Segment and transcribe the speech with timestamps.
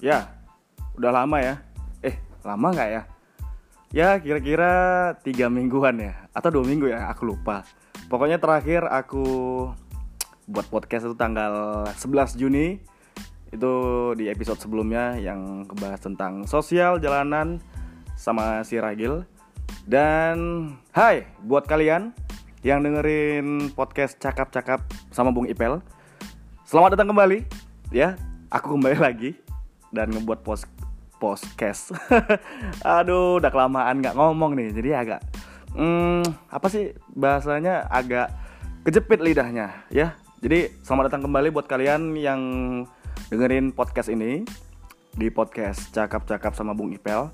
[0.00, 0.32] Ya,
[0.96, 1.60] udah lama ya.
[2.00, 3.02] Eh, lama nggak ya?
[3.92, 4.72] Ya, kira-kira
[5.20, 7.68] tiga mingguan ya, atau dua minggu ya, aku lupa.
[8.08, 9.24] Pokoknya terakhir aku
[10.48, 12.80] buat podcast itu tanggal 11 Juni.
[13.52, 13.72] Itu
[14.16, 17.60] di episode sebelumnya yang kebahas tentang sosial jalanan
[18.16, 19.28] sama si Ragil.
[19.84, 20.64] Dan
[20.96, 22.16] hai buat kalian
[22.64, 24.80] yang dengerin podcast cakap-cakap
[25.12, 25.84] sama Bung Ipel.
[26.64, 27.44] Selamat datang kembali
[27.92, 28.16] ya.
[28.48, 29.49] Aku kembali lagi
[29.90, 30.66] dan ngebuat post
[31.20, 31.92] podcast.
[32.98, 35.20] Aduh, udah kelamaan nggak ngomong nih, jadi agak
[35.76, 38.32] hmm, apa sih bahasanya agak
[38.82, 40.16] kejepit lidahnya ya.
[40.40, 42.40] Jadi selamat datang kembali buat kalian yang
[43.28, 44.40] dengerin podcast ini
[45.12, 47.28] di podcast cakap-cakap sama Bung Ipel.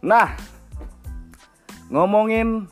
[0.00, 0.32] Nah,
[1.92, 2.64] ngomongin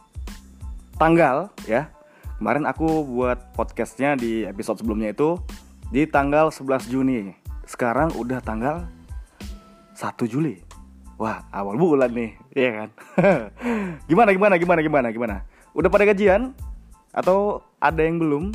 [0.96, 1.92] tanggal ya.
[2.38, 5.42] Kemarin aku buat podcastnya di episode sebelumnya itu
[5.90, 7.34] di tanggal 11 Juni.
[7.66, 8.86] Sekarang udah tanggal
[9.98, 10.54] 1 Juli.
[11.18, 12.88] Wah, awal bulan nih, iya kan?
[14.10, 15.36] gimana gimana gimana gimana gimana?
[15.74, 16.54] Udah pada gajian
[17.10, 18.54] atau ada yang belum?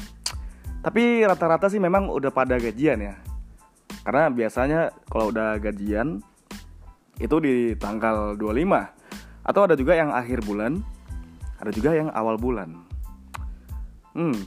[0.80, 3.20] Tapi rata-rata sih memang udah pada gajian ya.
[4.08, 6.24] Karena biasanya kalau udah gajian
[7.20, 10.80] itu di tanggal 25 atau ada juga yang akhir bulan,
[11.60, 12.72] ada juga yang awal bulan.
[14.16, 14.40] Hmm.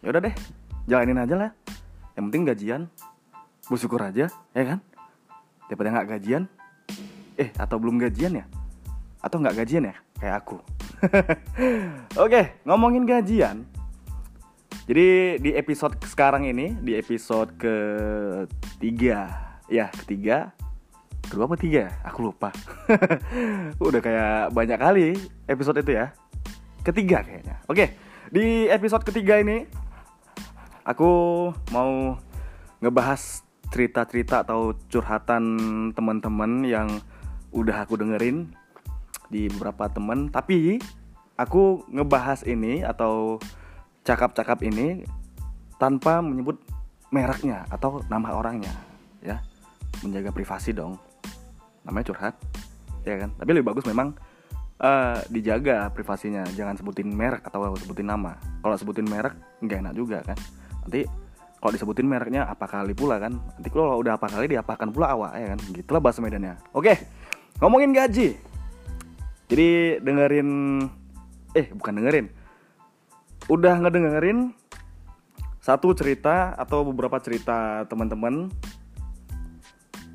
[0.00, 0.34] Ya udah deh,
[0.88, 1.50] jalanin aja lah.
[2.16, 2.82] Yang penting gajian,
[3.68, 4.80] bersyukur aja, ya kan?
[5.70, 6.42] Daripada nggak gajian?
[7.36, 8.44] Eh atau belum gajian ya?
[9.22, 9.96] Atau nggak gajian ya?
[10.16, 10.56] Kayak aku.
[12.24, 13.66] Oke ngomongin gajian.
[14.86, 19.30] Jadi di episode sekarang ini di episode ketiga.
[19.66, 20.54] Ya ketiga.
[21.26, 22.54] Kedua apa tiga aku lupa.
[23.82, 25.06] Udah kayak banyak kali
[25.50, 26.14] episode itu ya.
[26.86, 27.58] Ketiga kayaknya.
[27.66, 29.70] Oke di episode ketiga ini
[30.82, 31.10] aku
[31.70, 32.18] mau
[32.82, 35.44] ngebahas cerita-cerita atau curhatan
[35.92, 36.88] teman-teman yang
[37.50, 38.52] udah aku dengerin
[39.32, 40.30] di beberapa teman.
[40.30, 40.78] Tapi
[41.36, 43.42] aku ngebahas ini atau
[44.06, 45.02] cakap-cakap ini
[45.76, 46.62] tanpa menyebut
[47.10, 48.72] mereknya atau nama orangnya
[49.22, 49.42] ya.
[50.04, 51.00] Menjaga privasi dong.
[51.86, 52.34] Namanya curhat
[53.06, 53.30] ya kan?
[53.38, 54.14] Tapi lebih bagus memang
[54.80, 56.44] uh, dijaga privasinya.
[56.54, 58.36] Jangan sebutin merek atau sebutin nama.
[58.62, 60.38] Kalau sebutin merek nggak enak juga kan?
[60.86, 61.25] Nanti
[61.56, 63.32] kalau disebutin mereknya apa kali pula kan?
[63.34, 65.60] Nanti kalau udah apa kali diapakan pula awak ya kan?
[65.72, 66.54] Gitulah bahasa medannya.
[66.76, 66.94] Oke
[67.60, 68.36] ngomongin gaji.
[69.46, 69.68] Jadi
[70.02, 70.50] dengerin
[71.56, 72.26] eh bukan dengerin.
[73.46, 74.52] Udah ngedengerin
[75.62, 78.50] satu cerita atau beberapa cerita teman-teman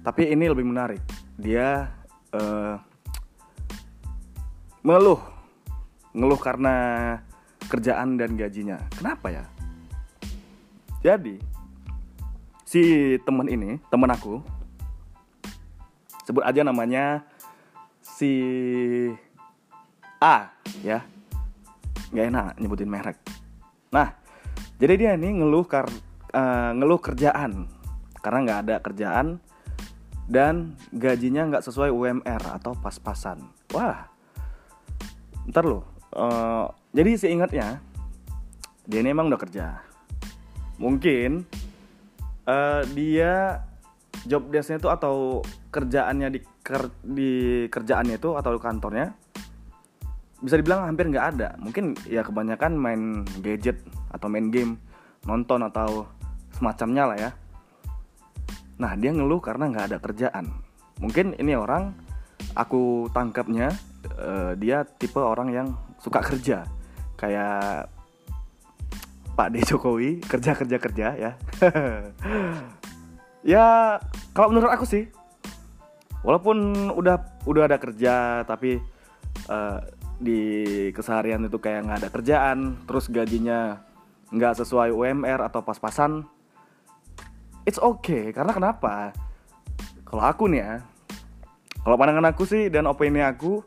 [0.01, 1.01] tapi ini lebih menarik.
[1.35, 1.89] Dia
[2.33, 2.75] uh,
[4.81, 5.21] mengeluh
[6.11, 6.75] ngeluh karena
[7.71, 8.77] kerjaan dan gajinya.
[8.95, 9.43] Kenapa ya
[11.01, 11.41] jadi
[12.71, 14.39] si temen ini, temen aku,
[16.23, 17.25] sebut aja namanya
[17.99, 18.31] si
[20.21, 20.53] A
[20.85, 21.01] ya,
[22.13, 23.17] nggak enak nyebutin merek.
[23.89, 24.13] Nah,
[24.77, 25.89] jadi dia ini ngeluh kar
[26.31, 27.65] uh, ngeluh kerjaan
[28.21, 29.41] karena nggak ada kerjaan
[30.29, 33.41] dan gajinya nggak sesuai UMR atau pas-pasan.
[33.73, 34.05] Wah,
[35.49, 35.83] ntar loh.
[36.13, 37.81] Uh, jadi seingatnya
[38.85, 39.90] dia ini emang udah kerja
[40.81, 41.45] mungkin
[42.49, 43.61] uh, dia
[44.25, 47.31] job desknya itu atau kerjaannya di ker, di
[47.69, 49.13] kerjaannya itu atau kantornya
[50.41, 51.53] bisa dibilang hampir nggak ada.
[51.61, 53.01] Mungkin ya kebanyakan main
[53.45, 54.81] gadget atau main game
[55.29, 56.09] nonton atau
[56.57, 57.31] semacamnya lah ya.
[58.81, 60.49] Nah dia ngeluh karena nggak ada kerjaan.
[60.97, 61.93] Mungkin ini orang
[62.57, 63.69] aku tangkapnya
[64.17, 65.67] uh, dia tipe orang yang
[66.01, 66.65] suka kerja.
[67.21, 67.93] Kayak
[69.41, 71.31] Pak D Jokowi kerja kerja kerja ya.
[73.41, 73.97] Ya
[74.37, 75.09] kalau menurut aku sih
[76.21, 76.61] walaupun
[76.93, 78.77] udah udah ada kerja tapi
[79.49, 79.81] uh,
[80.21, 80.45] di
[80.93, 83.81] keseharian itu kayak nggak ada kerjaan terus gajinya
[84.29, 86.21] nggak sesuai UMR atau pas-pasan
[87.65, 88.29] it's okay.
[88.29, 89.09] Karena kenapa?
[90.05, 90.73] Kalau aku nih ya
[91.81, 93.65] kalau pandangan aku sih dan opini aku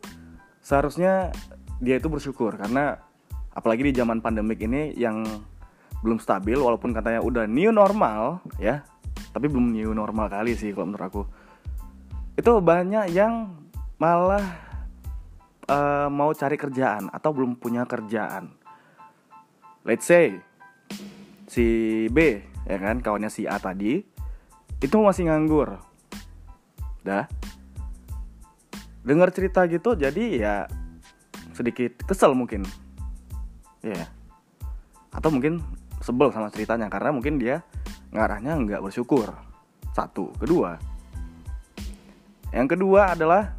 [0.62, 1.34] seharusnya
[1.82, 2.54] dia itu bersyukur.
[2.54, 2.94] Karena
[3.50, 5.26] apalagi di zaman pandemik ini yang
[6.04, 8.84] belum stabil walaupun katanya udah new normal ya.
[9.32, 11.22] Tapi belum new normal kali sih kalau menurut aku.
[12.36, 13.56] Itu banyak yang
[13.96, 14.44] malah
[15.64, 18.52] uh, mau cari kerjaan atau belum punya kerjaan.
[19.88, 20.36] Let's say
[21.48, 24.04] si B ya kan kawannya si A tadi
[24.84, 25.80] itu masih nganggur.
[27.00, 27.24] Dah.
[29.00, 30.54] Dengar cerita gitu jadi ya
[31.56, 32.68] sedikit kesel mungkin.
[33.80, 34.08] Ya yeah.
[35.14, 35.62] atau mungkin
[36.04, 37.64] sebel sama ceritanya karena mungkin dia
[38.12, 39.32] ngarahnya nggak bersyukur
[39.96, 40.76] satu kedua
[42.54, 43.58] Yang kedua adalah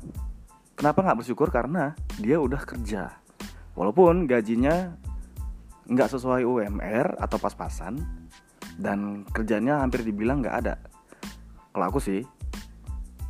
[0.71, 3.12] kenapa nggak bersyukur karena dia udah kerja.
[3.75, 4.95] Walaupun gajinya
[5.83, 8.00] nggak sesuai UMR atau pas-pasan
[8.80, 10.80] dan kerjanya hampir dibilang nggak ada.
[11.75, 12.24] Kalau aku sih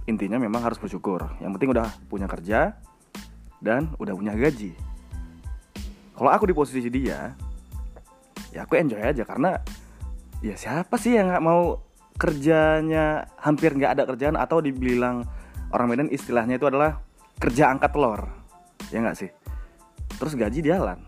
[0.05, 1.25] intinya memang harus bersyukur.
[1.41, 2.77] Yang penting udah punya kerja
[3.57, 4.77] dan udah punya gaji.
[6.13, 7.33] Kalau aku di posisi dia,
[8.55, 9.59] ya aku enjoy aja karena
[10.39, 11.83] ya siapa sih yang nggak mau
[12.15, 15.27] kerjanya hampir nggak ada kerjaan atau dibilang
[15.75, 17.03] orang Medan istilahnya itu adalah
[17.35, 18.31] kerja angkat telur.
[18.95, 19.29] Ya nggak sih?
[20.15, 21.03] Terus gaji jalan.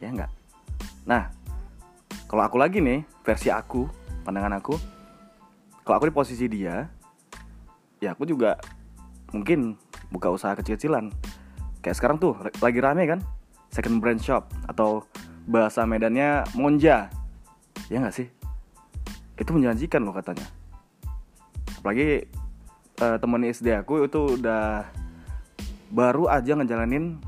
[0.00, 0.32] Ya nggak?
[1.04, 1.28] Nah
[2.24, 3.84] kalau aku lagi nih versi aku
[4.24, 4.80] pandangan aku
[5.84, 6.88] kalau aku di posisi dia
[8.00, 8.56] ya aku juga
[9.36, 9.76] mungkin
[10.08, 11.12] buka usaha kecil-kecilan.
[11.84, 12.32] Kayak sekarang tuh
[12.64, 13.20] lagi rame kan?
[13.68, 15.04] Second brand shop atau
[15.44, 17.12] bahasa Medannya monja.
[17.92, 18.28] Ya nggak sih?
[19.36, 20.46] Itu menjanjikan loh katanya.
[21.80, 22.24] Apalagi
[23.00, 24.88] uh, temen SD aku itu udah
[25.94, 27.22] baru aja ngejalanin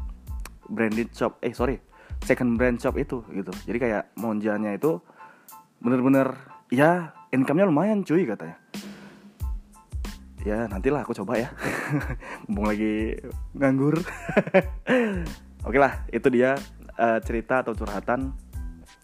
[0.67, 1.79] branded shop eh sorry
[2.25, 3.53] second brand shop itu gitu.
[3.69, 4.99] Jadi kayak monjanya itu
[5.79, 6.35] bener-bener
[6.73, 8.57] ya income-nya lumayan cuy katanya.
[10.47, 11.51] Ya nantilah aku coba ya.
[12.47, 13.19] Mumpung lagi
[13.55, 13.99] nganggur.
[15.67, 16.55] Oke lah itu dia
[16.99, 18.33] uh, cerita atau curhatan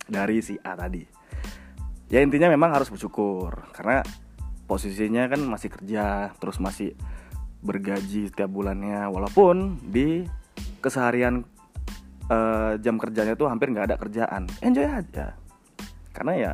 [0.09, 1.05] dari si A tadi.
[2.13, 4.05] Ya intinya memang harus bersyukur karena
[4.69, 6.93] posisinya kan masih kerja terus masih
[7.65, 9.09] bergaji setiap bulannya.
[9.09, 10.27] Walaupun di
[10.85, 11.47] keseharian
[12.29, 14.51] uh, jam kerjanya tuh hampir nggak ada kerjaan.
[14.61, 15.39] Enjoy aja.
[16.13, 16.53] Karena ya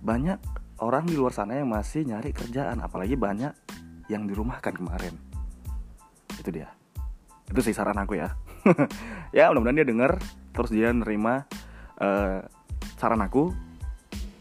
[0.00, 0.40] banyak
[0.80, 3.52] orang di luar sana yang masih nyari kerjaan apalagi banyak
[4.08, 5.12] yang dirumahkan kemarin.
[6.40, 6.72] Itu dia.
[7.52, 8.32] Itu sih saran aku ya.
[9.30, 10.12] Ya mudah-mudahan dia denger
[10.50, 11.46] terus dia nerima
[12.00, 12.42] uh,
[12.98, 13.52] saran aku.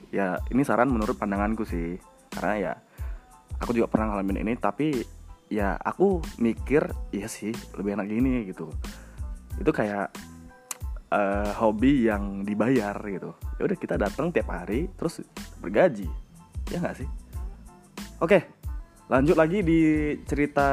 [0.10, 2.02] Ya ini saran menurut pandanganku sih.
[2.30, 2.74] Karena ya
[3.60, 5.04] aku juga pernah ngalamin ini tapi
[5.50, 8.70] ya aku mikir iya sih lebih enak gini gitu.
[9.60, 10.14] Itu kayak
[11.14, 13.36] uh, hobi yang dibayar gitu.
[13.58, 15.22] Ya udah kita datang tiap hari terus
[15.62, 16.10] bergaji.
[16.70, 17.10] Ya nggak sih?
[18.20, 18.46] Oke
[19.10, 19.80] lanjut lagi di
[20.30, 20.68] cerita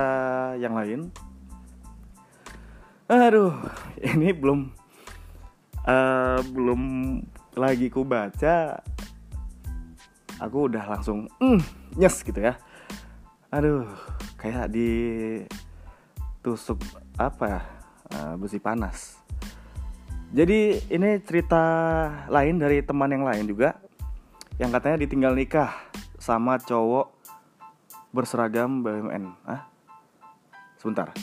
[0.61, 1.09] yang lain.
[3.09, 3.55] Aduh
[4.03, 4.86] ini belum
[5.87, 6.83] uh, belum
[7.57, 8.83] lagi ku baca
[10.37, 11.61] aku udah langsung mm,
[11.97, 12.61] nyes gitu ya.
[13.49, 13.89] Aduh
[14.37, 14.91] kayak di
[16.45, 16.83] tusuk
[17.17, 17.65] apa
[18.13, 19.17] uh, besi panas.
[20.35, 21.63] Jadi ini cerita
[22.29, 23.79] lain dari teman yang lain juga
[24.61, 25.73] yang katanya ditinggal nikah
[26.19, 27.15] sama cowok
[28.13, 29.65] berseragam BUMN ah
[30.77, 31.15] sebentar.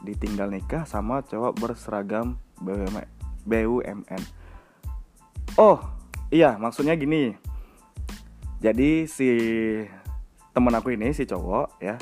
[0.00, 3.15] Ditinggal nikah sama cowok berseragam BUMN
[3.46, 4.22] BUMN
[5.56, 5.80] oh
[6.28, 7.32] iya maksudnya gini.
[8.56, 9.28] Jadi si
[10.56, 11.96] temen aku ini si cowok ya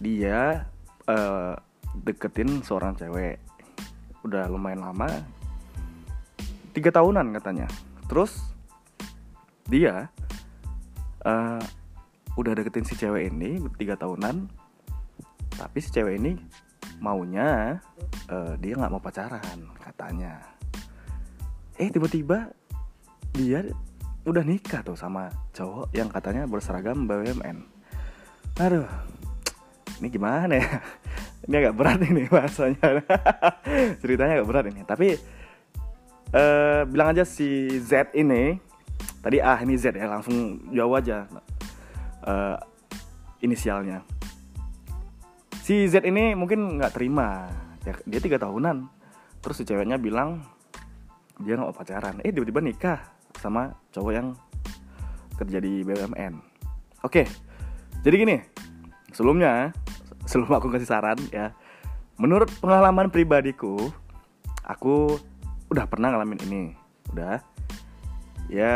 [0.00, 0.66] dia
[1.08, 1.54] uh,
[2.00, 3.38] deketin seorang cewek.
[4.24, 5.08] Udah lumayan lama.
[6.72, 7.68] Tiga tahunan katanya.
[8.08, 8.40] Terus
[9.68, 10.08] dia
[11.22, 11.62] uh,
[12.34, 14.48] udah deketin si cewek ini tiga tahunan.
[15.52, 16.32] Tapi si cewek ini
[17.02, 17.82] maunya
[18.30, 20.38] uh, dia nggak mau pacaran katanya.
[21.74, 22.54] Eh tiba-tiba
[23.34, 23.66] dia
[24.22, 27.58] udah nikah tuh sama cowok yang katanya berseragam BUMN
[28.60, 28.86] aduh
[30.02, 30.70] ini gimana ya?
[31.46, 33.02] Ini agak berat ini bahasanya.
[34.02, 34.86] Ceritanya agak berat ini.
[34.86, 35.18] Tapi
[36.30, 38.62] uh, bilang aja si Z ini
[39.22, 41.26] tadi ah ini Z ya langsung jawab aja
[42.22, 42.58] uh,
[43.42, 44.06] inisialnya
[45.62, 47.46] si Z ini mungkin nggak terima.
[47.86, 48.90] Ya dia tiga tahunan.
[49.38, 50.42] Terus si ceweknya bilang
[51.38, 52.18] dia nggak mau pacaran.
[52.26, 52.98] Eh tiba-tiba nikah
[53.38, 54.28] sama cowok yang
[55.38, 56.38] kerja di BUMN.
[57.02, 57.26] Oke,
[58.06, 58.36] jadi gini,
[59.10, 59.74] sebelumnya
[60.22, 61.50] sebelum aku kasih saran ya,
[62.14, 63.90] menurut pengalaman pribadiku,
[64.62, 65.18] aku
[65.66, 66.62] udah pernah ngalamin ini,
[67.10, 67.42] udah.
[68.46, 68.74] Ya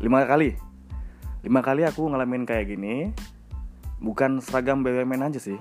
[0.00, 0.56] lima kali,
[1.44, 3.12] lima kali aku ngalamin kayak gini,
[4.00, 5.60] bukan seragam BUMN aja sih,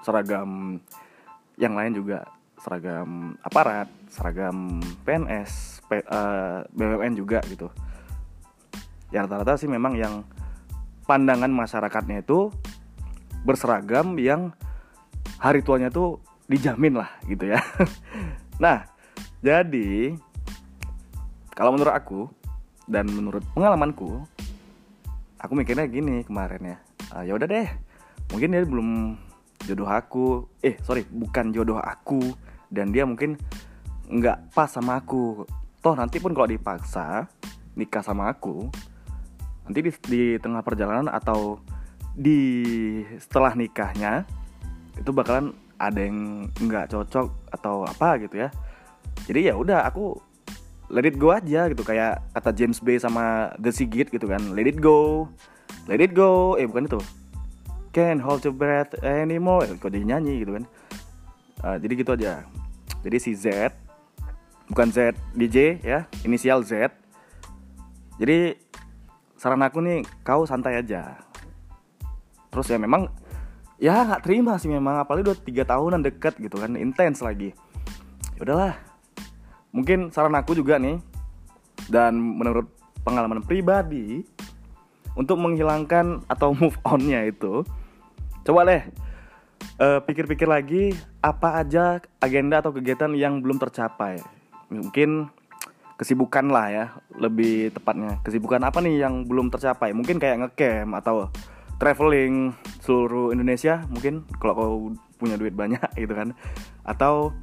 [0.00, 0.80] seragam
[1.60, 2.24] yang lain juga
[2.60, 7.72] seragam aparat, seragam PNS, P, uh, eh, BUMN juga gitu.
[9.08, 10.22] Ya rata-rata sih memang yang
[11.08, 12.52] pandangan masyarakatnya itu
[13.42, 14.52] berseragam yang
[15.40, 17.58] hari tuanya tuh dijamin lah gitu ya.
[18.64, 18.84] nah,
[19.40, 20.14] jadi
[21.56, 22.28] kalau menurut aku
[22.84, 24.20] dan menurut pengalamanku,
[25.40, 26.78] aku mikirnya gini kemarin ya.
[27.16, 27.68] Uh, ya udah deh,
[28.30, 29.16] mungkin dia belum
[29.64, 30.48] jodoh aku.
[30.64, 32.20] Eh sorry, bukan jodoh aku.
[32.70, 33.36] Dan dia mungkin
[34.10, 35.44] nggak pas sama aku.
[35.80, 37.30] Toh nanti pun kalau dipaksa
[37.78, 38.68] nikah sama aku
[39.70, 41.62] nanti di, di tengah perjalanan atau
[42.10, 42.42] di
[43.22, 44.26] setelah nikahnya
[44.98, 48.48] itu bakalan ada yang nggak cocok atau apa gitu ya.
[49.30, 50.18] Jadi ya udah aku
[50.90, 51.86] let it go aja gitu.
[51.86, 54.42] Kayak kata James Bay sama The Sigit gitu kan.
[54.58, 55.30] Let it go.
[55.86, 56.58] Let it go.
[56.58, 57.00] Eh bukan itu
[57.90, 59.66] can't hold your breath anymore.
[59.66, 60.64] Kok dia nyanyi gitu kan?
[61.60, 62.32] Uh, jadi gitu aja.
[63.00, 63.74] Jadi si Z
[64.70, 66.94] bukan Z DJ ya inisial Z.
[68.20, 68.54] Jadi
[69.34, 71.18] saran aku nih kau santai aja.
[72.52, 73.08] Terus ya memang
[73.80, 77.56] ya nggak terima sih memang apalagi udah tiga tahunan deket gitu kan intens lagi.
[78.36, 78.74] Ya udahlah.
[79.70, 80.98] Mungkin saran aku juga nih
[81.88, 82.68] dan menurut
[83.02, 84.22] pengalaman pribadi
[85.18, 87.66] untuk menghilangkan atau move onnya itu
[88.44, 88.82] coba deh
[89.80, 94.20] uh, pikir-pikir lagi apa aja agenda atau kegiatan yang belum tercapai?
[94.70, 95.28] Mungkin
[96.00, 96.84] kesibukan lah ya
[97.16, 98.20] lebih tepatnya.
[98.24, 99.92] Kesibukan apa nih yang belum tercapai?
[99.92, 101.28] Mungkin kayak ngecamp atau
[101.80, 102.52] traveling
[102.84, 104.74] seluruh Indonesia mungkin kalau kau
[105.20, 106.32] punya duit banyak gitu kan.
[106.84, 107.36] Atau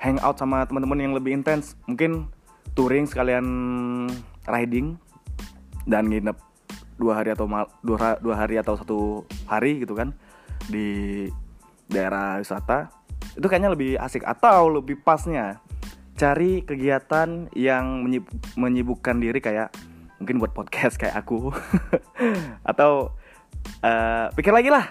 [0.00, 2.32] hangout sama teman-teman yang lebih intens mungkin
[2.72, 3.44] touring sekalian
[4.48, 4.96] riding
[5.84, 6.49] dan nginep
[7.00, 10.12] dua hari atau mal, dua, dua hari atau satu hari gitu kan
[10.68, 11.26] di
[11.88, 12.92] daerah wisata
[13.34, 15.58] itu kayaknya lebih asik atau lebih pasnya
[16.20, 18.04] cari kegiatan yang
[18.60, 19.72] menyibukkan diri kayak
[20.20, 21.48] mungkin buat podcast kayak aku.
[22.70, 23.16] Atau
[23.80, 24.84] uh, pikir lagi lah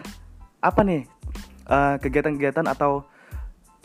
[0.59, 1.07] apa nih
[1.69, 3.05] kegiatan kegiatan-kegiatan atau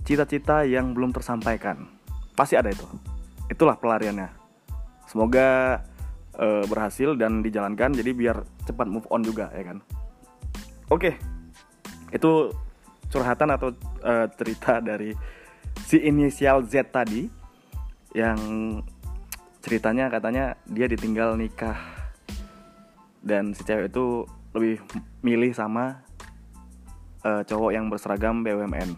[0.08, 1.84] cita-cita yang belum tersampaikan?
[2.32, 2.88] Pasti ada itu.
[3.52, 4.32] Itulah pelariannya.
[5.04, 5.78] Semoga
[6.38, 8.36] uh, berhasil dan dijalankan jadi biar
[8.66, 9.78] cepat move on juga ya kan?
[10.90, 11.16] Oke
[12.14, 12.54] itu
[13.10, 13.74] curhatan atau
[14.06, 15.10] uh, cerita dari
[15.82, 17.26] si inisial Z tadi
[18.14, 18.38] yang
[19.58, 21.74] ceritanya katanya dia ditinggal nikah
[23.24, 24.22] dan si cewek itu
[24.54, 24.78] lebih
[25.24, 26.04] milih sama
[27.26, 28.94] uh, cowok yang berseragam BUMN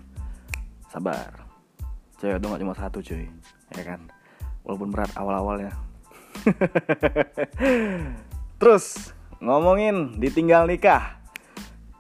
[0.93, 1.33] sabar
[2.21, 3.25] cewek itu gak cuma satu cuy
[3.73, 4.01] ya kan?
[4.67, 5.71] Walaupun berat awal-awalnya
[8.61, 9.13] terus
[9.43, 11.19] ngomongin ditinggal nikah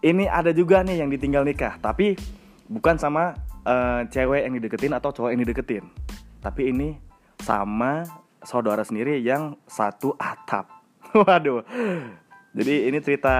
[0.00, 2.16] ini ada juga nih yang ditinggal nikah tapi
[2.66, 5.84] bukan sama uh, cewek yang dideketin atau cowok yang dideketin
[6.40, 6.96] tapi ini
[7.42, 8.06] sama
[8.46, 10.70] saudara sendiri yang satu atap.
[11.26, 11.66] Waduh.
[12.56, 13.34] Jadi ini cerita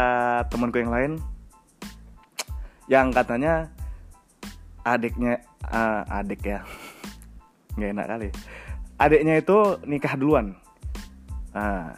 [0.50, 1.12] temanku yang lain
[2.90, 3.70] yang katanya
[4.82, 6.66] adiknya uh, adik ya.
[7.78, 8.28] Nggak enak kali.
[8.98, 10.58] Adiknya itu nikah duluan.
[11.56, 11.88] Nah,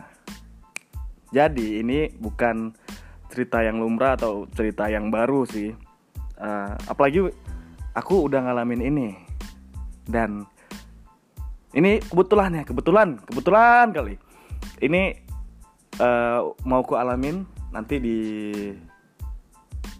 [1.35, 2.71] jadi ini bukan
[3.27, 5.75] cerita yang lumrah atau cerita yang baru sih.
[6.39, 7.27] Uh, apalagi
[7.91, 9.09] aku udah ngalamin ini.
[10.07, 10.47] Dan
[11.75, 14.15] ini kebetulan ya kebetulan kebetulan kali.
[14.79, 15.27] Ini
[15.99, 17.43] uh, mau ku alamin
[17.75, 18.19] nanti di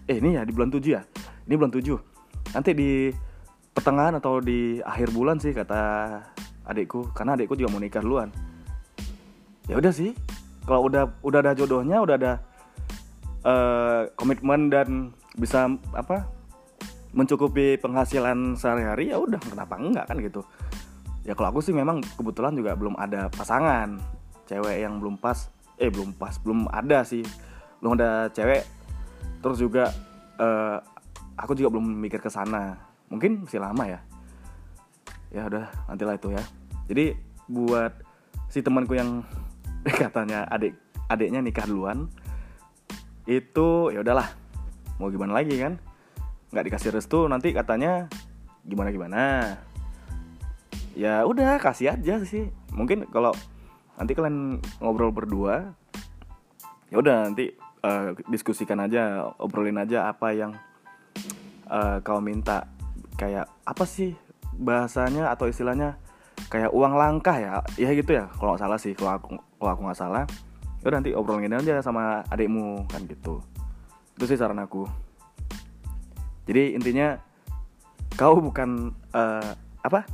[0.07, 1.03] eh ini ya di bulan 7 ya?
[1.45, 3.11] Ini bulan 7 nanti di
[3.75, 5.83] pertengahan atau di akhir bulan sih kata
[6.63, 7.11] adikku.
[7.11, 8.48] Karena adikku juga mau nikah duluan
[9.69, 10.17] ya udah sih.
[10.65, 12.33] Kalau udah udah ada jodohnya udah ada
[13.45, 16.25] uh, komitmen dan bisa apa
[17.13, 20.41] mencukupi penghasilan sehari-hari ya udah kenapa enggak kan gitu.
[21.25, 24.01] Ya kalau aku sih memang kebetulan juga belum ada pasangan
[24.49, 27.21] cewek yang belum pas eh belum pas belum ada sih.
[27.81, 28.65] Belum ada cewek.
[29.39, 29.93] Terus juga
[30.37, 30.77] uh,
[31.37, 32.77] aku juga belum mikir ke sana.
[33.09, 33.99] Mungkin masih lama ya.
[35.29, 36.43] Ya udah nantilah itu ya.
[36.89, 37.13] Jadi
[37.49, 37.93] buat
[38.49, 39.21] si temanku yang
[40.01, 40.75] katanya adik
[41.09, 42.11] adiknya nikah duluan.
[43.29, 44.29] Itu ya udahlah.
[44.99, 45.79] Mau gimana lagi kan?
[46.51, 48.09] Nggak dikasih restu nanti katanya
[48.67, 49.21] gimana gimana
[50.99, 52.51] ya udah kasih aja sih.
[52.75, 53.31] Mungkin kalau
[53.95, 55.71] nanti kalian ngobrol berdua
[56.91, 57.55] ya udah nanti
[57.85, 60.51] uh, diskusikan aja obrolin aja apa yang
[61.71, 62.67] uh, kau minta.
[63.15, 64.15] Kayak apa sih
[64.59, 65.99] bahasanya atau istilahnya
[66.47, 69.81] kayak uang langkah ya ya gitu ya kalau nggak salah sih kalau aku kalau aku
[69.83, 70.23] nggak salah.
[70.79, 73.43] Ya nanti obrolin aja sama adikmu kan gitu.
[74.15, 74.87] Itu sih saran aku.
[76.47, 77.19] Jadi intinya
[78.15, 79.51] kau bukan uh,
[79.83, 80.07] apa?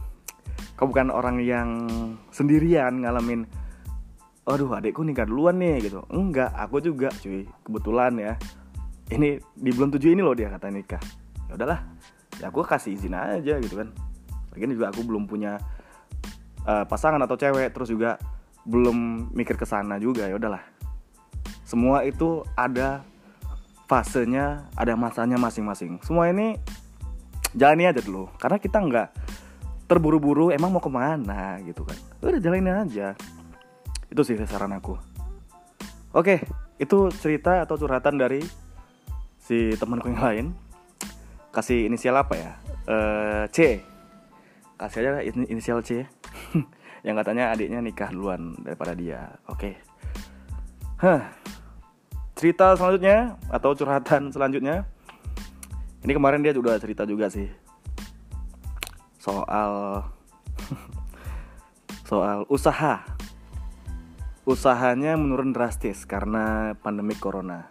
[0.73, 1.85] Kau bukan orang yang
[2.33, 3.45] sendirian ngalamin
[4.45, 6.01] aduh adekku nikah duluan nih gitu.
[6.09, 7.45] Enggak aku juga cuy.
[7.61, 8.33] Kebetulan ya
[9.13, 11.01] ini di bulan tujuh ini loh dia kata nikah.
[11.45, 11.79] Ya udahlah
[12.41, 13.93] ya aku kasih izin aja gitu kan.
[14.49, 15.61] Lagian juga aku belum punya
[16.65, 18.17] uh, pasangan atau cewek terus juga
[18.65, 20.61] belum mikir ke sana juga ya udahlah.
[21.65, 23.05] Semua itu ada
[23.85, 26.01] fasenya ada masanya masing-masing.
[26.01, 26.57] Semua ini
[27.53, 29.09] jalani aja dulu karena kita nggak
[29.85, 31.61] terburu-buru emang mau ke mana?
[31.61, 31.97] gitu kan.
[32.25, 33.13] Udah jalanin aja.
[34.09, 34.97] Itu sih saran aku.
[36.17, 36.41] Oke
[36.75, 38.41] itu cerita atau curhatan dari
[39.37, 40.45] si temanku yang lain.
[41.53, 42.51] Kasih inisial apa ya?
[42.89, 43.79] Uh, C.
[44.75, 46.03] Kasih aja inisial C
[47.05, 49.29] yang katanya adiknya nikah duluan daripada dia.
[49.45, 49.77] Oke.
[49.77, 51.05] Okay.
[51.05, 51.21] Huh.
[52.35, 54.89] cerita selanjutnya atau curhatan selanjutnya?
[56.01, 57.45] Ini kemarin dia juga cerita juga sih.
[59.21, 60.01] Soal
[62.09, 63.05] soal usaha.
[64.45, 67.69] Usahanya menurun drastis karena pandemi corona.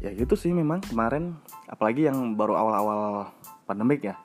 [0.00, 1.36] Ya gitu sih memang kemarin.
[1.68, 3.32] Apalagi yang baru awal-awal
[3.68, 4.16] pandemik ya.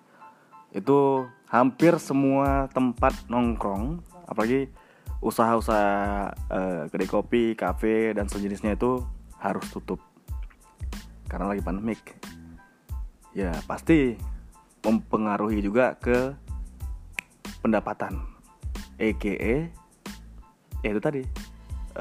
[0.71, 4.72] Itu hampir semua tempat nongkrong apalagi
[5.22, 9.03] usaha-usaha uh, kedai kopi, kafe dan sejenisnya itu
[9.38, 10.01] harus tutup
[11.27, 12.01] karena lagi pandemik.
[13.36, 14.17] Ya pasti
[14.81, 16.34] mempengaruhi juga ke
[17.62, 18.17] pendapatan,
[18.98, 19.70] EKE,
[20.81, 21.22] ya itu tadi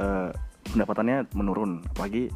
[0.00, 0.32] uh,
[0.72, 2.32] pendapatannya menurun, apalagi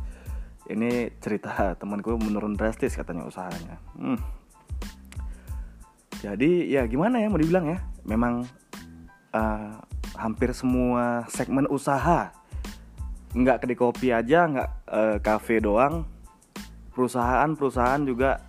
[0.69, 4.44] ini cerita temanku menurun drastis katanya usahanya hmm.
[6.25, 7.79] Jadi ya gimana ya mau dibilang ya?
[8.09, 8.49] Memang
[9.37, 9.77] uh,
[10.17, 12.33] hampir semua segmen usaha
[13.35, 16.07] nggak kedai kopi aja nggak uh, kafe doang
[16.95, 18.41] perusahaan-perusahaan juga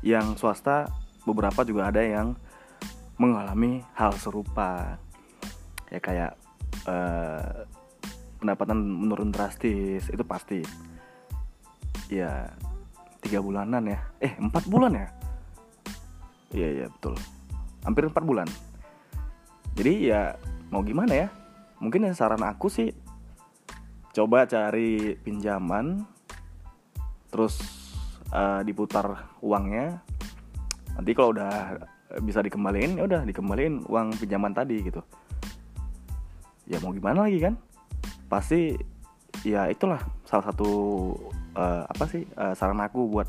[0.00, 0.88] yang swasta
[1.26, 2.32] beberapa juga ada yang
[3.20, 4.96] mengalami hal serupa.
[5.92, 6.32] Ya kayak
[6.88, 7.66] uh,
[8.40, 10.64] pendapatan menurun drastis itu pasti.
[12.08, 12.56] Ya
[13.20, 14.00] tiga bulanan ya.
[14.16, 15.18] Eh empat bulan ya
[16.52, 17.14] iya iya betul.
[17.84, 18.48] Hampir empat bulan.
[19.78, 20.34] Jadi ya
[20.68, 21.28] mau gimana ya?
[21.78, 22.90] Mungkin yang saran aku sih
[24.10, 26.02] coba cari pinjaman
[27.30, 27.60] terus
[28.34, 30.02] uh, diputar uangnya.
[30.98, 31.78] Nanti kalau udah
[32.24, 35.04] bisa dikembaliin ya udah dikembaliin uang pinjaman tadi gitu.
[36.66, 37.54] Ya mau gimana lagi kan?
[38.26, 38.74] Pasti
[39.46, 40.70] ya itulah salah satu
[41.54, 43.28] uh, apa sih uh, saran aku buat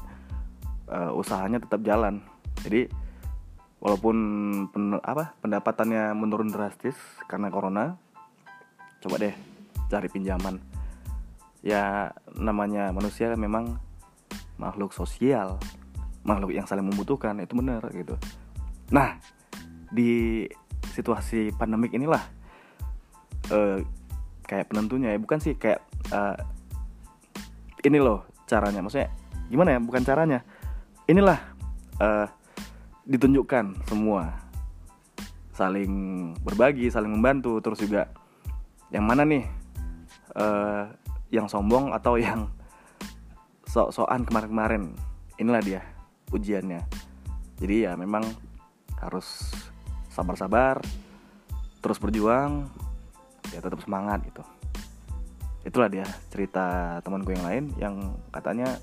[0.89, 2.23] uh, usahanya tetap jalan.
[2.65, 2.89] Jadi
[3.79, 4.15] walaupun
[4.71, 6.95] pen, apa pendapatannya menurun drastis
[7.31, 7.95] karena corona
[8.99, 9.35] coba deh
[9.87, 10.59] cari pinjaman.
[11.59, 13.79] Ya namanya manusia memang
[14.59, 15.59] makhluk sosial
[16.23, 18.15] makhluk yang saling membutuhkan itu benar gitu.
[18.91, 19.19] Nah
[19.89, 20.45] di
[20.91, 22.21] situasi pandemik inilah
[23.51, 23.79] uh,
[24.43, 25.79] kayak penentunya ya bukan sih kayak
[26.11, 26.35] uh,
[27.83, 28.83] ini loh caranya.
[28.83, 29.09] Maksudnya
[29.47, 29.79] gimana ya?
[29.79, 30.39] Bukan caranya.
[31.09, 31.39] Inilah
[32.03, 32.27] uh,
[33.09, 34.29] ditunjukkan semua.
[35.57, 35.91] Saling
[36.45, 37.57] berbagi saling membantu.
[37.59, 38.05] Terus juga
[38.93, 39.43] yang mana nih?
[40.37, 40.85] Uh,
[41.33, 42.45] yang sombong atau yang
[43.65, 44.93] sok-sokan kemarin-kemarin?
[45.41, 45.81] Inilah dia
[46.29, 46.85] ujiannya.
[47.57, 48.23] Jadi ya memang
[49.01, 49.51] harus
[50.13, 50.79] sabar-sabar
[51.79, 52.67] terus berjuang
[53.49, 54.43] ya tetap semangat gitu.
[55.65, 57.95] Itulah dia cerita temanku yang lain yang
[58.31, 58.79] katanya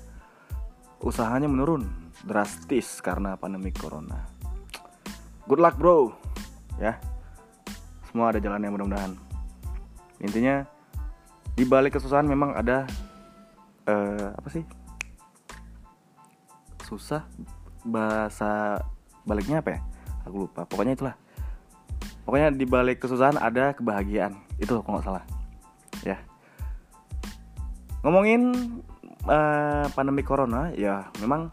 [1.01, 4.25] usahanya menurun drastis karena pandemi corona.
[5.45, 6.11] Good luck bro.
[6.81, 6.97] Ya.
[8.09, 9.13] Semua ada jalannya mudah-mudahan.
[10.23, 10.65] Intinya
[11.53, 12.89] di balik kesusahan memang ada
[13.85, 14.63] uh, apa sih?
[16.83, 17.27] Susah
[17.85, 18.81] bahasa
[19.23, 19.79] baliknya apa ya?
[20.25, 20.65] Aku lupa.
[20.67, 21.15] Pokoknya itulah.
[22.27, 24.35] Pokoknya di balik kesusahan ada kebahagiaan.
[24.59, 25.23] Itu kalau nggak salah.
[26.03, 26.19] Ya.
[28.03, 28.51] Ngomongin
[29.27, 31.51] uh, pandemi corona ya memang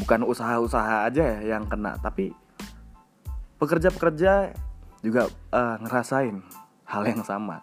[0.00, 2.32] bukan usaha-usaha aja ya yang kena tapi
[3.60, 4.56] pekerja-pekerja
[5.04, 6.40] juga uh, ngerasain
[6.88, 7.60] hal yang sama.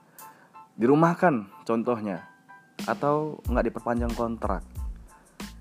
[0.77, 2.21] Dirumahkan contohnya
[2.85, 4.61] atau nggak diperpanjang kontrak.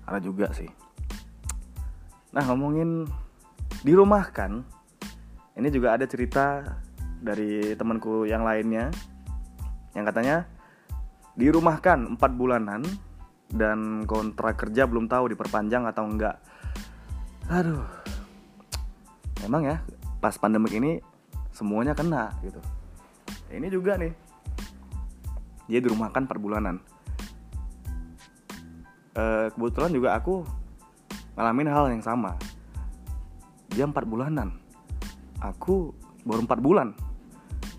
[0.05, 0.69] Ada juga sih.
[2.31, 3.09] Nah ngomongin
[3.81, 4.61] dirumahkan
[5.57, 6.61] ini juga ada cerita
[7.17, 8.93] dari temanku yang lainnya
[9.97, 10.45] yang katanya
[11.33, 12.85] dirumahkan 4 bulanan
[13.49, 16.37] dan kontrak kerja belum tahu diperpanjang atau enggak.
[17.47, 17.83] Aduh.
[19.43, 19.77] Memang ya,
[20.19, 20.99] pas pandemik ini
[21.55, 22.59] semuanya kena gitu.
[23.47, 24.11] Ini juga nih.
[25.67, 26.75] Dia dirumahkan 4 bulanan.
[29.15, 30.43] E, kebetulan juga aku
[31.35, 32.35] ngalamin hal yang sama.
[33.71, 34.55] Dia 4 bulanan.
[35.39, 35.95] Aku
[36.27, 36.91] baru 4 bulan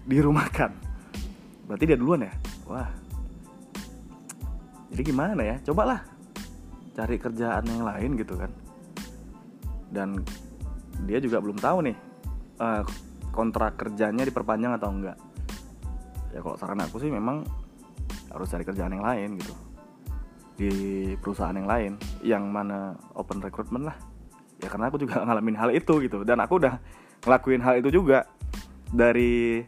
[0.08, 0.72] dirumahkan.
[1.68, 2.32] Berarti dia duluan ya?
[2.64, 2.88] Wah,
[4.98, 6.00] jadi gimana ya cobalah
[6.96, 8.50] cari kerjaan yang lain gitu kan
[9.92, 10.20] dan
[11.06, 11.96] dia juga belum tahu nih
[12.58, 12.82] uh,
[13.30, 15.18] kontrak kerjanya diperpanjang atau enggak.
[16.34, 17.46] Ya kalau saran aku sih memang
[18.28, 19.54] harus cari kerjaan yang lain gitu.
[20.58, 20.70] Di
[21.22, 21.92] perusahaan yang lain
[22.26, 23.96] yang mana open recruitment lah.
[24.58, 26.26] Ya karena aku juga ngalamin hal itu gitu.
[26.26, 26.82] Dan aku udah
[27.22, 28.26] ngelakuin hal itu juga.
[28.88, 29.60] Dari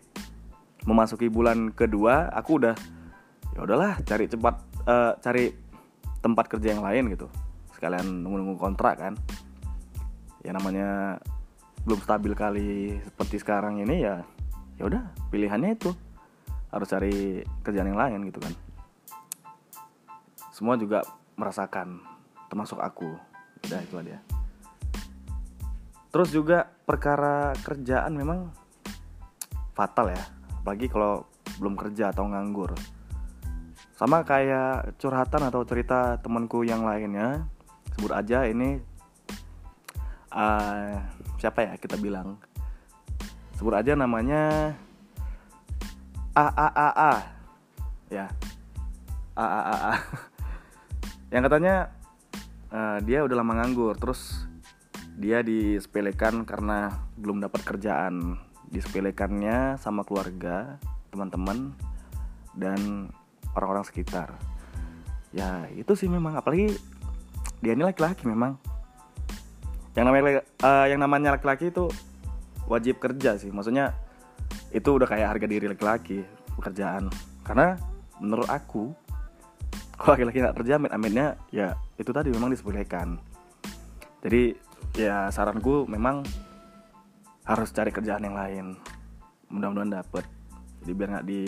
[0.88, 2.72] memasuki bulan kedua aku udah
[3.52, 4.54] ya udahlah cari cepat
[4.88, 5.52] uh, cari
[6.24, 7.28] tempat kerja yang lain gitu.
[7.76, 9.14] Sekalian nunggu-nunggu kontrak kan
[10.40, 11.20] ya namanya
[11.84, 14.20] belum stabil kali seperti sekarang ini ya
[14.80, 15.92] ya udah pilihannya itu.
[16.70, 18.54] Harus cari kerjaan yang lain gitu kan.
[20.54, 21.02] Semua juga
[21.34, 21.98] merasakan
[22.46, 23.10] termasuk aku.
[23.66, 24.22] Udah itu aja.
[26.10, 28.50] Terus juga perkara kerjaan memang
[29.74, 30.22] fatal ya.
[30.62, 31.26] Apalagi kalau
[31.58, 32.74] belum kerja atau nganggur.
[33.98, 37.44] Sama kayak curhatan atau cerita temanku yang lainnya
[37.92, 38.80] sebut aja ini
[40.34, 40.98] uh,
[41.38, 42.38] siapa ya kita bilang?
[43.58, 44.72] Sebut aja namanya
[46.34, 47.12] A A A A.
[48.08, 48.26] Ya.
[49.36, 49.94] A A A A.
[51.34, 51.74] Yang katanya
[52.70, 54.46] uh, dia udah lama nganggur terus
[55.20, 58.38] dia disepelekan karena belum dapat kerjaan.
[58.70, 60.78] Disepelekannya sama keluarga
[61.10, 61.74] teman-teman
[62.54, 63.10] dan
[63.58, 64.38] orang-orang sekitar.
[65.34, 66.38] Ya itu sih memang.
[66.38, 66.78] Apalagi
[67.60, 68.56] dia ini laki-laki memang
[69.98, 71.90] yang namanya uh, yang namanya laki-laki itu
[72.70, 73.50] wajib kerja sih.
[73.50, 73.90] Maksudnya
[74.70, 76.22] itu udah kayak harga diri laki-laki
[76.54, 77.10] pekerjaan.
[77.42, 77.74] Karena
[78.22, 78.94] menurut aku
[79.98, 83.18] kalau laki-laki nggak kerja amit-amitnya ya itu tadi memang disepelekan.
[84.22, 84.54] Jadi
[84.94, 86.22] ya saranku memang
[87.42, 88.66] harus cari kerjaan yang lain.
[89.50, 90.22] Mudah-mudahan dapet.
[90.86, 91.42] Jadi biar nggak di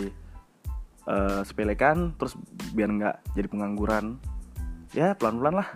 [1.06, 2.34] uh, sepelekan terus
[2.74, 4.18] biar nggak jadi pengangguran.
[4.90, 5.68] Ya pelan-pelan lah.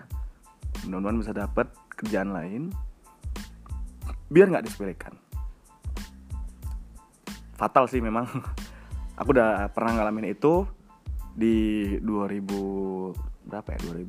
[0.83, 2.62] Mudah-mudahan bisa dapet kerjaan lain
[4.28, 5.14] biar nggak disepelekan.
[7.56, 8.28] Fatal sih memang.
[9.20, 10.68] Aku udah pernah ngalamin itu
[11.32, 13.78] di 2000 berapa ya?
[13.96, 14.04] 2000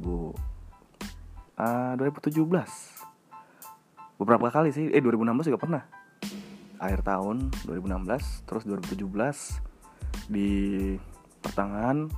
[1.56, 2.43] uh, 2017
[4.19, 4.91] beberapa kali sih.
[4.91, 5.84] Eh 2016 juga pernah.
[6.78, 9.08] Akhir tahun 2016 terus 2017
[10.28, 10.50] di
[11.39, 12.12] pertengahan.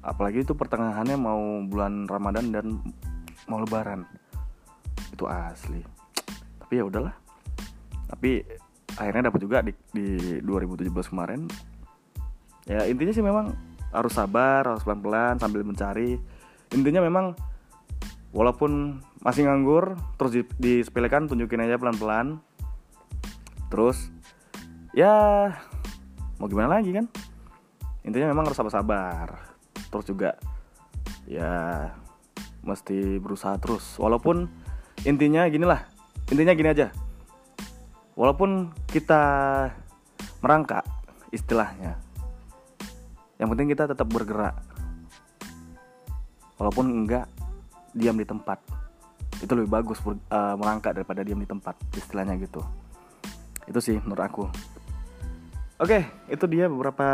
[0.00, 2.80] Apalagi itu pertengahannya mau bulan Ramadan dan
[3.50, 4.08] mau lebaran
[5.18, 5.82] itu asli.
[6.62, 7.14] Tapi ya udahlah.
[8.06, 8.46] Tapi
[8.94, 11.50] akhirnya dapat juga di, di 2017 kemarin.
[12.70, 13.50] Ya intinya sih memang
[13.90, 16.22] harus sabar harus pelan-pelan sambil mencari.
[16.70, 17.34] Intinya memang
[18.30, 22.38] walaupun masih nganggur terus di, disepelekan tunjukin aja pelan-pelan.
[23.74, 24.14] Terus
[24.94, 25.50] ya
[26.38, 27.10] mau gimana lagi kan?
[28.06, 29.34] Intinya memang harus sabar-sabar.
[29.90, 30.30] Terus juga
[31.26, 31.90] ya
[32.62, 33.96] mesti berusaha terus.
[33.96, 34.67] Walaupun
[35.06, 35.84] intinya gini lah
[36.32, 36.88] intinya gini aja.
[38.18, 39.22] Walaupun kita
[40.42, 40.82] merangkak
[41.30, 41.98] istilahnya
[43.38, 44.58] yang penting kita tetap bergerak.
[46.58, 47.30] Walaupun enggak
[47.94, 48.58] diam di tempat.
[49.38, 50.18] Itu lebih bagus uh,
[50.58, 52.58] merangkak daripada diam di tempat istilahnya gitu.
[53.70, 54.44] Itu sih menurut aku.
[55.78, 57.06] Oke itu dia beberapa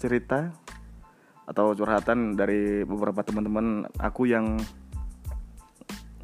[0.00, 0.48] cerita
[1.44, 4.56] atau curhatan dari beberapa teman-teman aku yang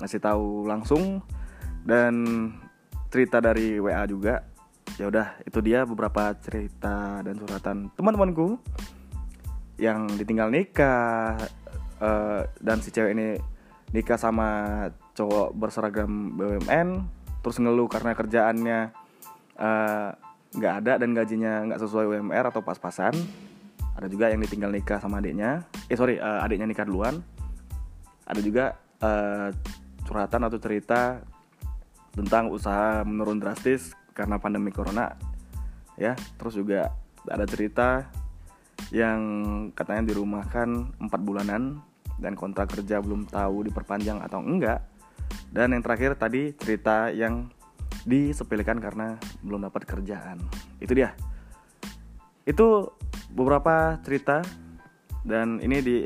[0.01, 1.23] ngasih tahu langsung.
[1.87, 2.15] Dan
[3.09, 4.43] cerita dari WA juga
[4.97, 8.59] ya udah itu dia beberapa cerita dan curhatan teman-temanku
[9.77, 11.37] yang ditinggal nikah.
[11.97, 13.41] Uh, dan si cewek ini
[13.97, 14.85] nikah sama
[15.17, 16.89] cowok berseragam BUMN
[17.41, 18.79] terus ngeluh karena kerjaannya
[19.55, 20.09] eh,
[20.51, 23.15] nggak uh, ada dan gajinya nggak sesuai UMR atau pas-pasan.
[23.95, 25.63] Ada juga yang ditinggal nikah sama adiknya.
[25.87, 27.23] Eh sorry uh, adiknya nikah duluan.
[28.27, 29.55] Ada juga uh,
[30.07, 31.21] curhatan atau cerita
[32.15, 35.13] tentang usaha menurun drastis karena pandemi corona
[36.01, 36.95] ya terus juga
[37.29, 38.09] ada cerita
[38.95, 39.21] yang
[39.75, 41.83] katanya dirumahkan empat bulanan
[42.17, 44.85] dan kontrak kerja belum tahu diperpanjang atau enggak.
[45.51, 47.49] Dan yang terakhir tadi cerita yang
[48.07, 50.39] disepelekan karena belum dapat kerjaan.
[50.79, 51.13] Itu dia.
[52.47, 52.95] Itu
[53.35, 54.47] beberapa cerita
[55.27, 55.97] dan ini di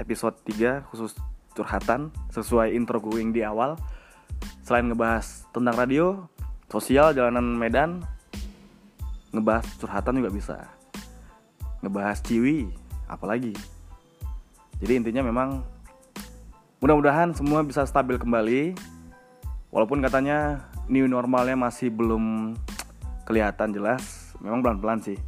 [0.00, 1.12] episode 3 khusus
[1.52, 3.76] curhatan sesuai intro going di awal.
[4.66, 6.06] Selain ngebahas tentang radio,
[6.72, 8.02] sosial, jalanan Medan,
[9.30, 10.56] ngebahas curhatan juga bisa.
[11.82, 12.70] Ngebahas ciwi,
[13.10, 13.54] apalagi
[14.82, 15.62] jadi intinya memang
[16.82, 18.74] mudah-mudahan semua bisa stabil kembali.
[19.70, 22.58] Walaupun katanya new normalnya masih belum
[23.22, 25.18] kelihatan jelas, memang pelan-pelan sih.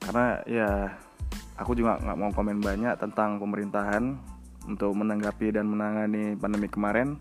[0.00, 0.96] Karena ya
[1.60, 4.16] aku juga nggak mau komen banyak tentang pemerintahan
[4.64, 7.20] untuk menanggapi dan menangani pandemi kemarin.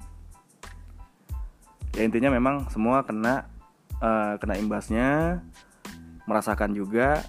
[1.94, 3.46] Ya intinya memang semua kena
[4.02, 5.40] uh, kena imbasnya,
[6.26, 7.22] merasakan juga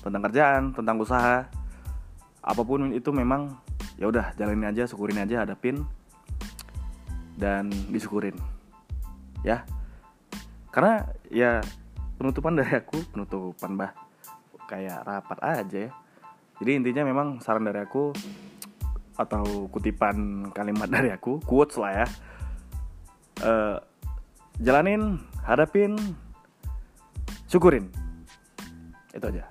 [0.00, 1.44] tentang kerjaan, tentang usaha.
[2.46, 3.58] Apa pun itu memang
[3.98, 5.82] ya udah jalanin aja syukurin aja hadapin
[7.36, 8.38] dan disyukurin.
[9.42, 9.66] Ya.
[10.70, 11.60] Karena ya
[12.16, 13.92] penutupan dari aku penutupan bah
[14.70, 15.92] kayak rapat aja ya.
[16.56, 18.16] Jadi intinya memang saran dari aku
[19.16, 22.06] atau kutipan kalimat dari aku quotes lah ya.
[23.40, 23.76] Uh,
[24.60, 25.96] jalanin hadapin
[27.48, 27.88] syukurin.
[29.12, 29.48] Itu aja.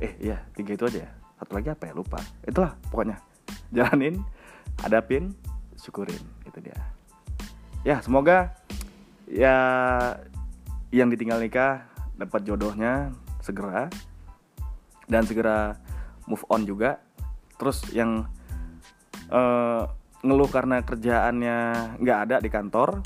[0.00, 1.10] Eh iya tiga itu aja ya.
[1.40, 1.92] Satu lagi apa ya?
[1.96, 2.20] Lupa.
[2.44, 3.16] Itulah pokoknya.
[3.72, 4.20] Jalanin
[4.80, 5.32] hadapin
[5.80, 6.20] syukurin.
[6.44, 6.76] Itu dia.
[7.84, 8.56] Ya semoga
[9.28, 9.56] ya
[10.92, 11.84] yang ditinggal nikah
[12.16, 13.10] dapat jodohnya
[13.42, 13.90] segera
[15.08, 15.76] dan segera
[16.24, 17.00] move on juga.
[17.60, 18.26] Terus yang
[19.34, 19.82] uh,
[20.24, 21.56] ngeluh karena kerjaannya
[22.00, 23.02] nggak ada di kantor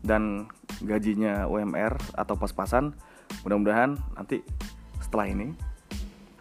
[0.00, 0.48] dan
[0.80, 2.96] gajinya UMR atau pas-pasan
[3.44, 4.40] mudah-mudahan nanti
[5.02, 5.52] setelah ini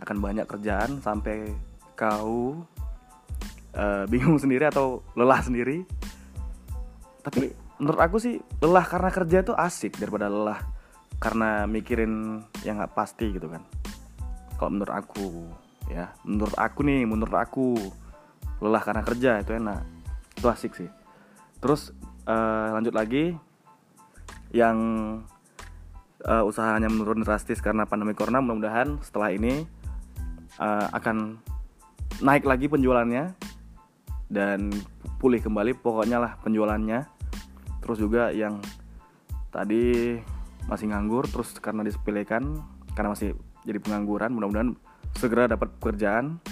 [0.01, 1.51] akan banyak kerjaan sampai
[1.97, 2.61] kau
[3.73, 5.83] uh, bingung sendiri atau lelah sendiri.
[7.25, 10.61] Tapi menurut aku sih lelah karena kerja itu asik daripada lelah
[11.17, 13.65] karena mikirin yang nggak pasti gitu kan.
[14.57, 15.27] Kalau menurut aku
[15.89, 17.77] ya menurut aku nih menurut aku
[18.62, 19.82] lelah karena kerja itu enak.
[20.38, 20.89] Itu asik sih.
[21.62, 21.93] Terus
[22.26, 23.34] uh, lanjut lagi
[24.54, 24.78] yang
[26.26, 29.65] uh, usahanya menurun drastis karena pandemi corona mudah-mudahan setelah ini
[30.58, 31.38] uh, akan
[32.23, 33.36] naik lagi penjualannya
[34.28, 34.73] dan
[35.21, 37.06] pulih kembali pokoknya lah penjualannya.
[37.84, 38.60] Terus juga yang
[39.54, 40.17] tadi
[40.67, 42.60] masih nganggur terus karena disepelekan
[42.91, 44.76] karena masih jadi pengangguran mudah-mudahan
[45.15, 46.43] segera dapat pekerjaan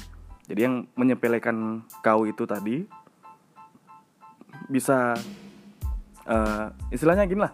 [0.45, 2.85] jadi yang menyepelekan kau itu tadi
[4.69, 5.17] bisa
[6.29, 7.53] uh, istilahnya gini lah.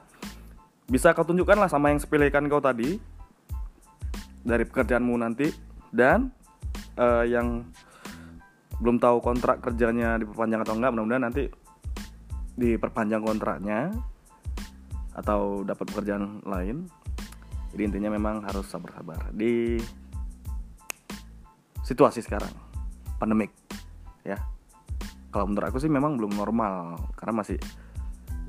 [0.92, 3.00] Bisa kau tunjukkan lah sama yang sepelekan kau tadi
[4.44, 5.48] dari pekerjaanmu nanti.
[5.92, 6.32] Dan
[7.00, 7.64] uh, yang
[8.84, 11.44] belum tahu kontrak kerjanya diperpanjang atau enggak mudah-mudahan nanti
[12.60, 13.92] diperpanjang kontraknya
[15.16, 16.92] atau dapat pekerjaan lain.
[17.72, 19.80] Jadi intinya memang harus sabar-sabar di
[21.88, 22.71] situasi sekarang
[23.22, 23.54] pandemik
[24.26, 24.42] ya.
[25.30, 27.62] Kalau menurut aku sih memang belum normal karena masih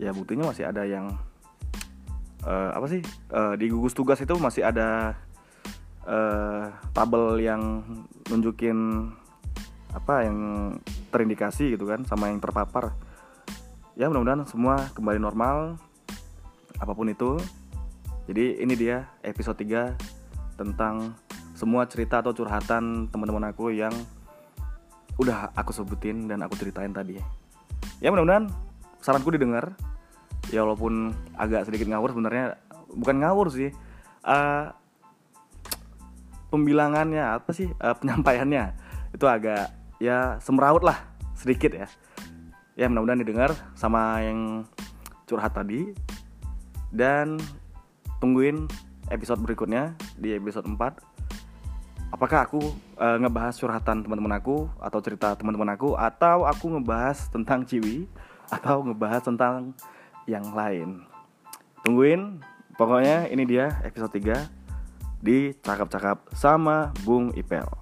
[0.00, 1.12] ya buktinya masih ada yang
[2.48, 5.14] uh, apa sih uh, di gugus tugas itu masih ada
[6.08, 7.84] uh, tabel yang
[8.26, 9.10] nunjukin
[9.92, 10.38] apa yang
[11.12, 12.96] terindikasi gitu kan sama yang terpapar.
[13.92, 15.76] Ya mudah-mudahan semua kembali normal
[16.80, 17.36] apa pun itu.
[18.26, 21.12] Jadi ini dia episode 3 tentang
[21.52, 23.92] semua cerita atau curhatan teman-teman aku yang
[25.20, 27.18] udah aku sebutin dan aku ceritain tadi.
[28.00, 28.48] Ya mudah-mudahan
[29.02, 29.74] saranku didengar.
[30.50, 32.56] Ya walaupun agak sedikit ngawur sebenarnya.
[32.92, 33.70] Bukan ngawur sih.
[34.22, 34.70] Uh,
[36.48, 37.70] pembilangannya apa sih?
[37.80, 38.72] Uh, penyampaiannya
[39.12, 40.98] itu agak ya semeraut lah.
[41.36, 41.86] Sedikit ya.
[42.78, 44.64] Ya mudah-mudahan didengar sama yang
[45.28, 45.92] curhat tadi.
[46.92, 47.40] Dan
[48.20, 48.68] tungguin
[49.08, 51.11] episode berikutnya di episode 4
[52.12, 52.60] apakah aku
[52.94, 55.96] e, ngebahas curhatan teman-teman aku atau cerita teman-teman aku?
[55.96, 58.06] Atau aku ngebahas tentang ciwi?
[58.52, 59.72] Atau ngebahas tentang
[60.28, 61.02] yang lain?
[61.82, 62.38] Tungguin.
[62.78, 64.46] Pokoknya ini dia episode 3
[65.24, 67.81] di cakap-cakap sama Bung Ipel